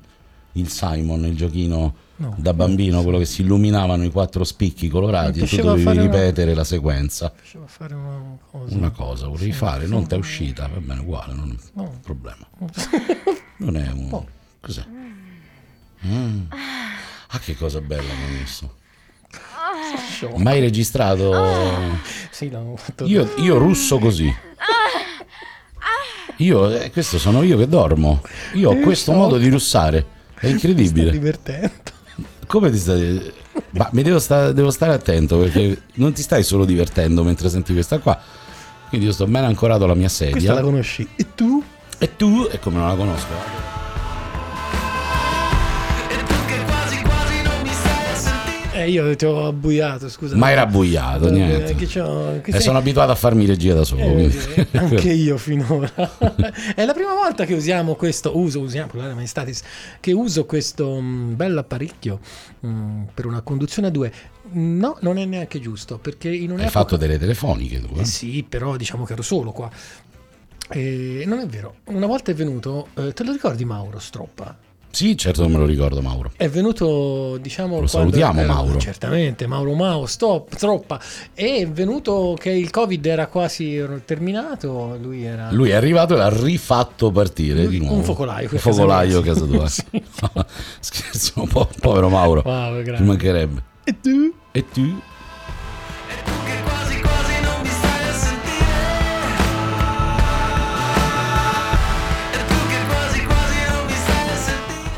[0.52, 2.34] Il Simon, il giochino No.
[2.38, 6.00] da bambino, quello che si illuminavano i quattro spicchi colorati e tu piaceva dovevi fare
[6.00, 7.32] una- ripetere la sequenza.
[7.34, 8.74] Faceva fare una cosa.
[8.76, 9.90] Una cosa volevi Sì, fare, sì.
[9.90, 11.82] non ti è uscita, va bene, uguale, non è No.
[11.82, 12.46] un problema.
[13.58, 14.08] Non è un...
[14.10, 14.26] Oh.
[14.60, 14.84] Cos'è?
[16.06, 16.40] Mm.
[17.34, 18.74] Ah, che cosa bella mi hai messo.
[20.18, 20.36] Show.
[20.36, 21.32] Mai registrato?
[22.30, 23.06] Sì, l'ho fatto.
[23.06, 24.32] Io, io russo così.
[26.38, 28.22] Io, eh, questo sono io che dormo.
[28.54, 29.98] Io ho questo modo di russare.
[29.98, 31.10] È Mi sto incredibile.
[31.10, 31.72] divertendo.
[32.46, 33.32] Come ti stai...
[33.70, 37.72] Ma mi devo, sta- devo stare attento perché non ti stai solo divertendo mentre senti
[37.72, 38.20] questa qua.
[38.88, 40.54] Quindi io sto ben ancorato alla mia Questa sedia.
[40.54, 41.08] la conosci.
[41.16, 41.62] E tu?
[41.98, 43.73] E tu, e come non la conosco?
[48.76, 50.34] Eh, io ti ho abbuiato, scusa.
[50.36, 51.74] Ma era buiato, Eh, niente.
[51.76, 54.02] che c'ho- che E sei- sono abituato a farmi regia da solo.
[54.02, 55.88] Eh, eh, anche io finora.
[56.74, 59.62] È la prima volta che usiamo questo, uso, usiamo, Maestatis,
[60.00, 62.18] che uso questo mm, bell'apparecchio
[62.66, 64.12] mm, per una conduzione a due.
[64.50, 66.70] No, non è neanche giusto, perché in Hai un'epoca...
[66.70, 68.04] fatto delle telefoniche tu, Eh eh?
[68.04, 69.70] sì, però diciamo che ero solo qua.
[70.70, 74.56] Eh, non è vero, una volta è venuto, eh, te lo ricordi Mauro Stroppa?
[74.94, 76.30] Sì, certo me lo ricordo, Mauro.
[76.36, 77.80] È venuto, diciamo.
[77.80, 78.78] Lo salutiamo, era- Mauro.
[78.78, 81.00] Certamente, Mauro Mao, stop, troppa.
[81.34, 84.96] È venuto che il Covid era quasi terminato.
[85.02, 85.50] Lui era.
[85.50, 87.96] Lui è arrivato e l'ha rifatto partire Lui- di nuovo.
[87.96, 89.66] un focolaio Un focolaio a casa tua.
[89.68, 89.82] sì.
[90.78, 92.42] Scherzo, po', povero Mauro.
[92.44, 93.62] Wow, Ci mancherebbe.
[93.82, 94.32] E tu?
[94.52, 95.00] E tu?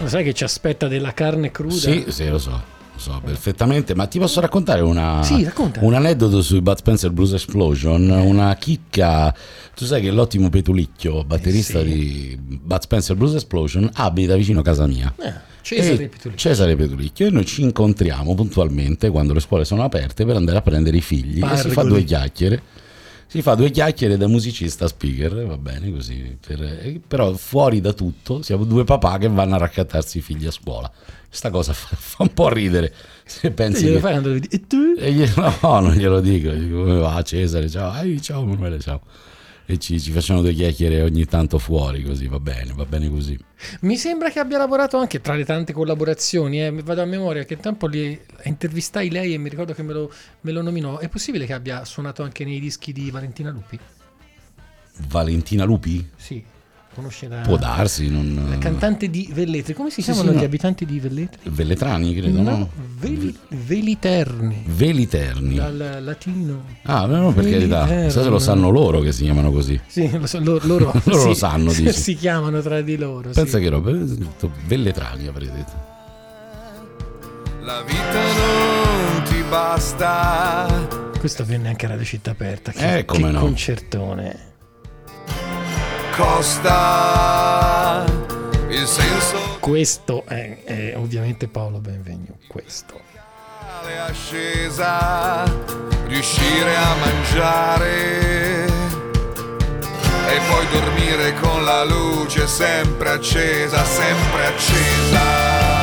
[0.06, 1.74] Lo sai che ci aspetta della carne cruda?
[1.74, 2.50] Sì, sì, lo so.
[2.50, 5.46] Lo so perfettamente, ma ti posso raccontare una, Sì,
[5.80, 9.34] un aneddoto sui Bud Spencer Blues Explosion, una chicca.
[9.74, 11.88] Tu sai che l'ottimo Petulicchio, batterista Eh, sì.
[11.92, 15.12] di Bud Spencer Blues Explosion, abita vicino a casa mia.
[15.18, 16.38] Eh, Cesare Petuliccio.
[16.38, 20.62] Cesare Petulicchio e noi ci incontriamo puntualmente quando le scuole sono aperte per andare a
[20.62, 21.88] prendere i figli e si fa Pargoli.
[21.88, 22.62] due chiacchiere.
[23.28, 26.36] Si fa due chiacchiere da musicista a speaker, va bene così.
[26.44, 30.46] per- eh, però fuori da tutto siamo due papà che vanno a raccattarsi i figli
[30.46, 30.90] a scuola.
[31.28, 32.92] Questa cosa fa, fa un po' ridere.
[33.24, 34.00] Se pensi glielo che...
[34.00, 34.32] fai quando?
[34.34, 34.94] E tu?
[34.96, 36.50] E gli- no, non glielo dico.
[36.50, 37.68] Dico, come va Cesare?
[37.68, 39.00] Ciao, Ehi, ciao Emanuele, ciao.
[39.68, 43.36] E ci, ci facciamo due chiacchiere ogni tanto fuori, così va bene, va bene così.
[43.80, 46.64] Mi sembra che abbia lavorato anche tra le tante collaborazioni.
[46.64, 46.70] Eh.
[46.70, 50.52] Vado a memoria che tempo li intervistai lei e mi ricordo che me lo, me
[50.52, 50.98] lo nominò.
[50.98, 53.76] È possibile che abbia suonato anche nei dischi di Valentina Lupi?
[55.08, 56.10] Valentina Lupi?
[56.14, 56.44] Sì,
[56.96, 58.46] conosce la, Può darsi, non...
[58.48, 59.74] la cantante di Velletri.
[59.74, 60.46] Come si Sì, chiamano sì, gli no.
[60.46, 61.50] abitanti di Velletri?
[61.50, 62.70] Velletrani, credo, no?
[62.98, 64.62] Veli- Veliterni.
[64.66, 65.54] Veliterni.
[65.56, 66.64] Dal latino.
[66.84, 69.78] Ah, no, per carità, chissà se lo sanno loro che si chiamano così.
[69.86, 71.92] Sì, lo so, loro, loro, Loro sì, lo sanno, dici.
[71.92, 73.28] Si chiamano tra di loro.
[73.30, 73.62] Pensa sì.
[73.62, 75.94] che roba, detto Velletrani avrei detto.
[77.60, 80.88] La vita non ti basta.
[81.18, 82.72] Questo venne anche a Radio Città Aperta.
[82.72, 83.40] Che, Eh, come che no.
[83.40, 84.54] concertone.
[86.16, 88.04] Costa.
[88.68, 92.38] Il senso Questo è, è ovviamente Paolo Benvenu.
[92.48, 93.00] Questo.
[94.08, 95.44] ascesa,
[96.06, 98.64] riuscire a mangiare
[100.28, 105.75] e poi dormire con la luce sempre accesa, sempre accesa.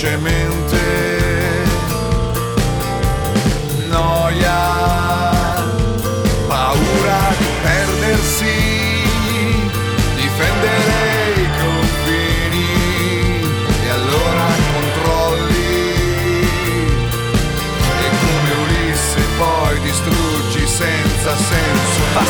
[0.00, 0.78] Semplicemente
[3.88, 5.62] noia,
[6.48, 9.04] paura di perdersi,
[10.16, 12.68] difendere i confini.
[13.84, 15.84] E allora controlli.
[18.00, 22.24] E come Ulisse poi distruggi senza senso Ma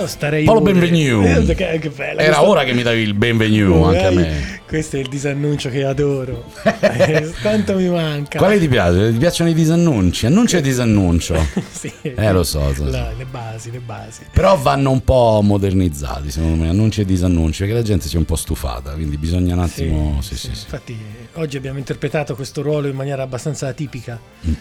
[0.00, 0.44] Io starei.
[0.44, 1.22] Paolo pure- Benvenu.
[1.24, 2.24] Eh.
[2.24, 4.59] Era ora che mi davi il benvenuto anche a me.
[4.70, 6.44] Questo è il disannuncio che adoro.
[6.62, 8.38] Eh, Quanto mi manca.
[8.38, 9.10] Quale ti piace?
[9.10, 10.26] Ti piacciono i disannunci?
[10.26, 11.34] Annuncia e disannuncio.
[11.80, 11.90] Sì.
[12.02, 12.90] Eh, lo so, so, so.
[12.90, 14.20] La- le basi, le basi.
[14.32, 18.18] Però vanno un po' modernizzati, secondo me, annunci e disannunci, perché la gente si è
[18.18, 20.18] un po' stufata, quindi bisogna un attimo...
[20.20, 20.62] Sì, sì, sì.
[20.64, 20.96] Infatti,
[21.34, 24.20] oggi abbiamo interpretato questo ruolo in maniera abbastanza atipica.
[24.46, 24.52] Mm,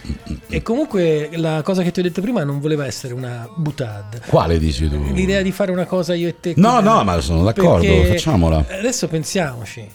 [0.48, 4.22] E comunque la cosa che ti ho detto prima non voleva essere una butad.
[4.28, 5.12] Quale dici tu?
[5.13, 6.54] L'idea di fare una cosa io e te.
[6.56, 8.65] No, no, ma sono d'accordo, facciamola.
[8.80, 9.88] Adesso pensiamoci.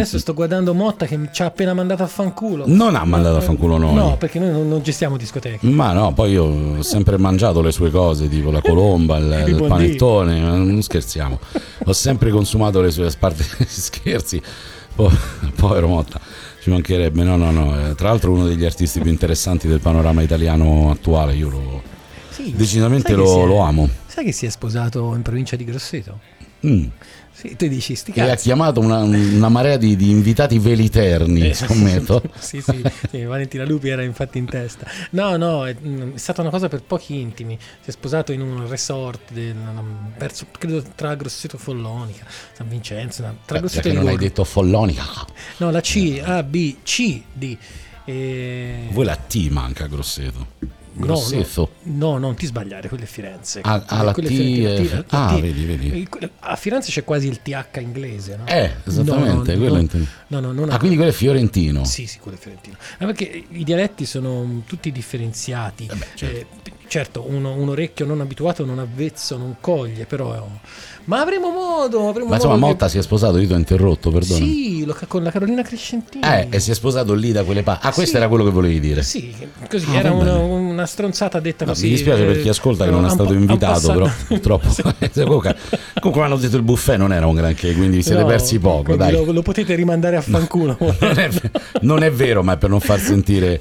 [0.00, 2.64] Adesso sto guardando Motta che ci ha appena mandato a fanculo.
[2.66, 3.94] Non ha mandato a fanculo noi.
[3.94, 5.66] No, perché noi non, non gestiamo discoteche.
[5.68, 9.64] Ma no, poi io ho sempre mangiato le sue cose, tipo la colomba, il, Il
[9.66, 11.38] panettone, non scherziamo.
[11.84, 14.40] Ho sempre consumato le sue a parte scherzi.
[14.94, 15.10] Po-
[15.54, 16.20] povero Motta,
[16.60, 17.22] ci mancherebbe.
[17.22, 17.88] No, no, no.
[17.90, 21.82] eh, Tra l'altro uno degli artisti più interessanti del panorama italiano attuale, io lo,
[22.30, 23.88] Sì, decisamente lo, è- lo amo.
[24.06, 26.18] Sai che si è sposato in provincia di Grosseto?
[26.66, 26.86] Mm.
[27.38, 28.46] Sì, tu dici sti E ha cazzi.
[28.46, 32.20] chiamato una, una marea di, di invitati veliterni, Eh, scommetto.
[32.36, 34.90] sì, sì, sì, Valentina Lupi era infatti in testa.
[35.10, 37.56] No, no, è, mm, è stata una cosa per pochi intimi.
[37.80, 39.54] Si è sposato in un resort del,
[40.18, 44.16] verso, credo tra Grosseto e Follonica, San Vincenzo, tra Eh, Grosseto perché e non hai
[44.18, 45.04] detto follonica.
[45.58, 47.56] No, la C, A, B, C, D.
[48.04, 48.88] E...
[48.90, 50.46] Voi la T manca Grosseto.
[50.98, 51.70] No, Grosseto.
[51.84, 53.60] No, no, non ti sbagliare, quella è Firenze.
[53.62, 56.08] Ah, ah, la Quella è T Firenze, è- ah, vedi, vedi.
[56.20, 58.46] eh, A Firenze c'è quasi il TH inglese, no?
[58.46, 60.06] Eh, esattamente, No, quello no, intendo.
[60.28, 61.84] No, no, non Ah, quindi quello è fiorentino.
[61.84, 62.76] Sì, sì, quello è fiorentino.
[62.98, 65.86] Ma perché i dialetti sono tutti differenziati.
[65.86, 66.36] beh, certo.
[66.36, 70.46] Eh, certo, uno- un orecchio non abituato, non avvezzo, non coglie, però...
[71.08, 73.56] Ma avremo modo, avremo Ma insomma, modo che- Motta si è sposato, io ti ho
[73.56, 74.44] interrotto, perdono.
[74.44, 76.22] Sì, lo- con la Carolina Crescentini.
[76.22, 77.86] Eh, e si è sposato lì da quelle parti.
[77.86, 78.16] Ah, questo Sì.
[78.18, 79.02] era quello che volevi dire.
[79.02, 79.34] Sì,
[79.70, 81.84] così Ah, era una, una stronzata detta No, così.
[81.84, 84.68] mi dispiace per eh, chi ascolta che non è stato invitato, però purtroppo.
[85.14, 85.56] comunque,
[85.98, 88.58] comunque mi hanno detto il buffet non era un granché, quindi vi siete No, persi
[88.58, 88.94] poco.
[88.94, 89.12] Dai.
[89.12, 90.76] Lo, lo potete rimandare a fanculo.
[91.00, 91.30] Non è,
[91.80, 93.58] non è vero, ma è per non far sentire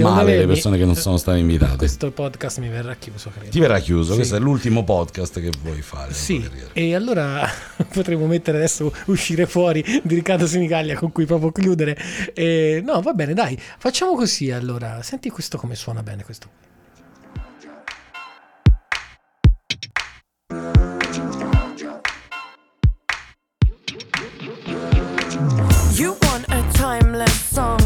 [0.00, 1.76] male le mi- persone che non sono state invitate.
[1.76, 3.50] Questo podcast mi verrà chiuso, credo.
[3.50, 4.16] Ti verrà chiuso, Sì.
[4.16, 6.12] questo è l'ultimo podcast che vuoi fare.
[6.12, 6.68] Sì, carriera.
[6.94, 7.46] Allora
[7.92, 11.96] potremmo mettere adesso uscire fuori di Riccardo Sinigaglia con cui proprio chiudere.
[12.34, 15.02] E, no, va bene, dai, facciamo così allora.
[15.02, 16.66] Senti questo come suona bene questo.
[25.94, 27.77] You want a timeless song,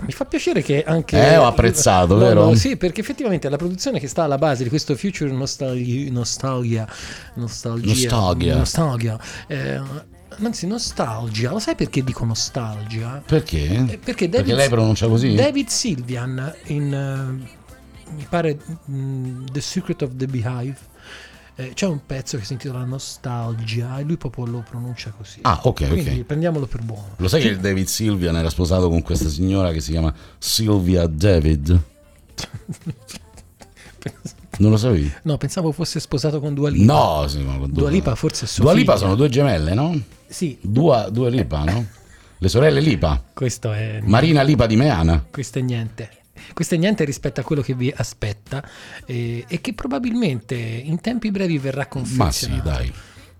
[0.00, 1.32] Mi fa piacere che anche...
[1.32, 2.44] Eh, ho apprezzato, No, vero?
[2.46, 6.10] no, sì, perché effettivamente la produzione che sta alla base di questo Future Nostalgia...
[6.10, 6.88] Nostalgia...
[7.34, 7.86] Nostalgia...
[7.86, 8.56] Nostalgia.
[8.56, 9.80] nostalgia eh,
[10.42, 11.50] anzi, nostalgia.
[11.50, 13.22] Lo sai perché dico nostalgia?
[13.24, 13.64] Perché?
[13.64, 15.34] Eh, Perché, David, Perché lei pronuncia così?
[15.34, 17.64] David Sylvian in eh,
[18.10, 18.58] mi pare
[18.90, 20.76] mm, The Secret of the Beehive
[21.56, 25.38] eh, c'è un pezzo che si intitola Nostalgia e lui proprio lo pronuncia così.
[25.42, 26.24] Ah, ok, Quindi ok.
[26.24, 27.14] prendiamolo per buono.
[27.16, 31.06] Lo sai che il David Sylvian era sposato con questa signora che si chiama Sylvia
[31.06, 31.80] David?
[34.58, 35.12] Non lo sapevi?
[35.24, 36.90] No, pensavo fosse sposato con Dua Lipa.
[36.92, 39.04] No, sì, ma con Dua Lipa forse è sua Dua Lipa figlia.
[39.04, 40.00] sono due gemelle, no?
[40.28, 41.84] Sì, Dua, due Lipa, no?
[42.38, 43.22] Le sorelle Lipa.
[43.34, 45.26] questo è Marina Lipa di Meana.
[45.30, 46.10] questo è niente.
[46.52, 48.62] Questo è niente rispetto a quello che vi aspetta
[49.06, 52.68] eh, e che probabilmente in tempi brevi verrà Ma sì, confezionato.
[52.68, 52.92] dai.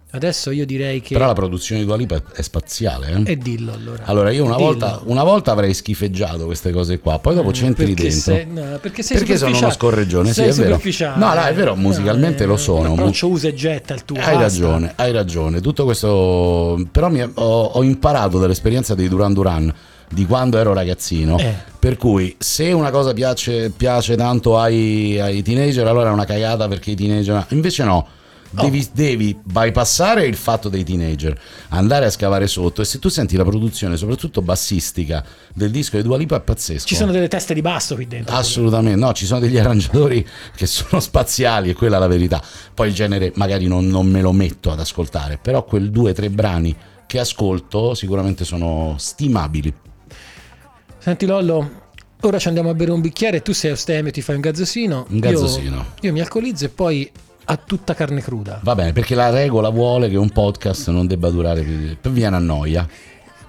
[0.09, 1.13] Adesso io direi che...
[1.13, 3.33] Però la produzione di Dua Lipa è spaziale, eh?
[3.33, 4.05] E dillo allora.
[4.07, 7.95] Allora, io una volta, una volta avrei schifeggiato queste cose qua, poi dopo c'entri Eh,
[7.95, 8.21] perché dentro.
[8.35, 10.81] sei- no, perché sei Perché sono uno scorreggione, sì, Sei è vero.
[11.17, 12.91] No, no, è vero, musicalmente Eh, lo sono.
[12.95, 14.17] L'approccio usa e getta il tuo.
[14.17, 14.41] Hai basta.
[14.41, 15.61] ragione, hai ragione.
[15.61, 16.83] Tutto questo.
[16.91, 19.75] Però mi- ho, ho imparato dall'esperienza dei Duran Duran
[20.09, 21.39] di quando ero ragazzino.
[21.39, 21.55] Eh.
[21.79, 26.67] Per cui, se una cosa piace, piace tanto ai, ai teenager, allora è una cagata
[26.69, 27.47] perché i teenager.
[27.51, 28.07] Invece no.
[28.49, 28.91] Devi, Oh.
[28.95, 31.39] devi bypassare il fatto dei teenager,
[31.71, 32.81] andare a scavare sotto.
[32.81, 36.87] E se tu senti la produzione, soprattutto bassistica, del disco di Dua Lipa, è pazzesco.
[36.87, 38.35] Ci sono delle teste di basso qui dentro.
[38.35, 42.41] Assolutamente, no, ci sono degli arrangiatori che sono spaziali e quella è la verità.
[42.73, 46.15] Poi il genere magari non, non me lo metto ad ascoltare, però quel due o
[46.15, 46.75] tre brani
[47.07, 49.75] che ascolto sicuramente sono stimabili.
[51.07, 51.71] Senti Lollo,
[52.23, 55.07] ora ci andiamo a bere un bicchiere, tu sei astemio, ti fai un gazzosino.
[55.09, 55.77] Un gazzosino.
[55.77, 57.09] Io, io mi alcolizzo e poi
[57.45, 58.59] a tutta carne cruda.
[58.65, 61.97] Va bene, perché la regola vuole che un podcast non debba durare più di...
[62.11, 62.89] viene a noia.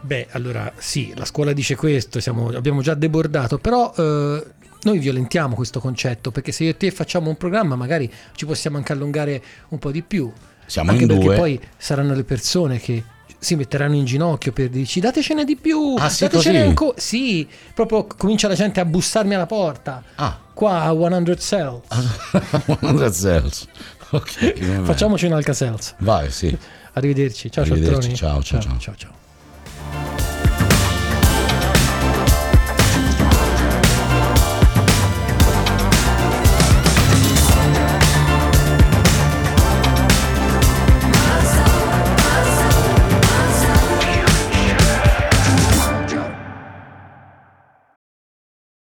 [0.02, 4.46] Beh, allora sì, la scuola dice questo, siamo- abbiamo già debordato, però eh,
[4.84, 8.78] noi violentiamo questo concetto perché se io e te facciamo un programma magari ci possiamo
[8.78, 10.32] anche allungare un po' di più.
[10.68, 11.36] Siamo anche in perché due.
[11.36, 13.04] poi saranno le persone che
[13.40, 16.94] si metteranno in ginocchio per dirci datecene di più, Ah, sì, datecene ancora.
[16.98, 20.04] Sì, proprio comincia la gente a bussarmi alla porta.
[20.16, 21.82] Ah, Qua a 100 Cells.
[22.80, 23.68] 100 cells.
[24.10, 24.82] Ok.
[24.84, 25.94] Facciamoci un Alka Cells.
[26.00, 26.58] Vai, sì.
[26.94, 27.52] Arrivederci.
[27.52, 28.78] Ciao Arrivederci, ciao, ciao, ciao.
[28.80, 30.37] ciao, ciao.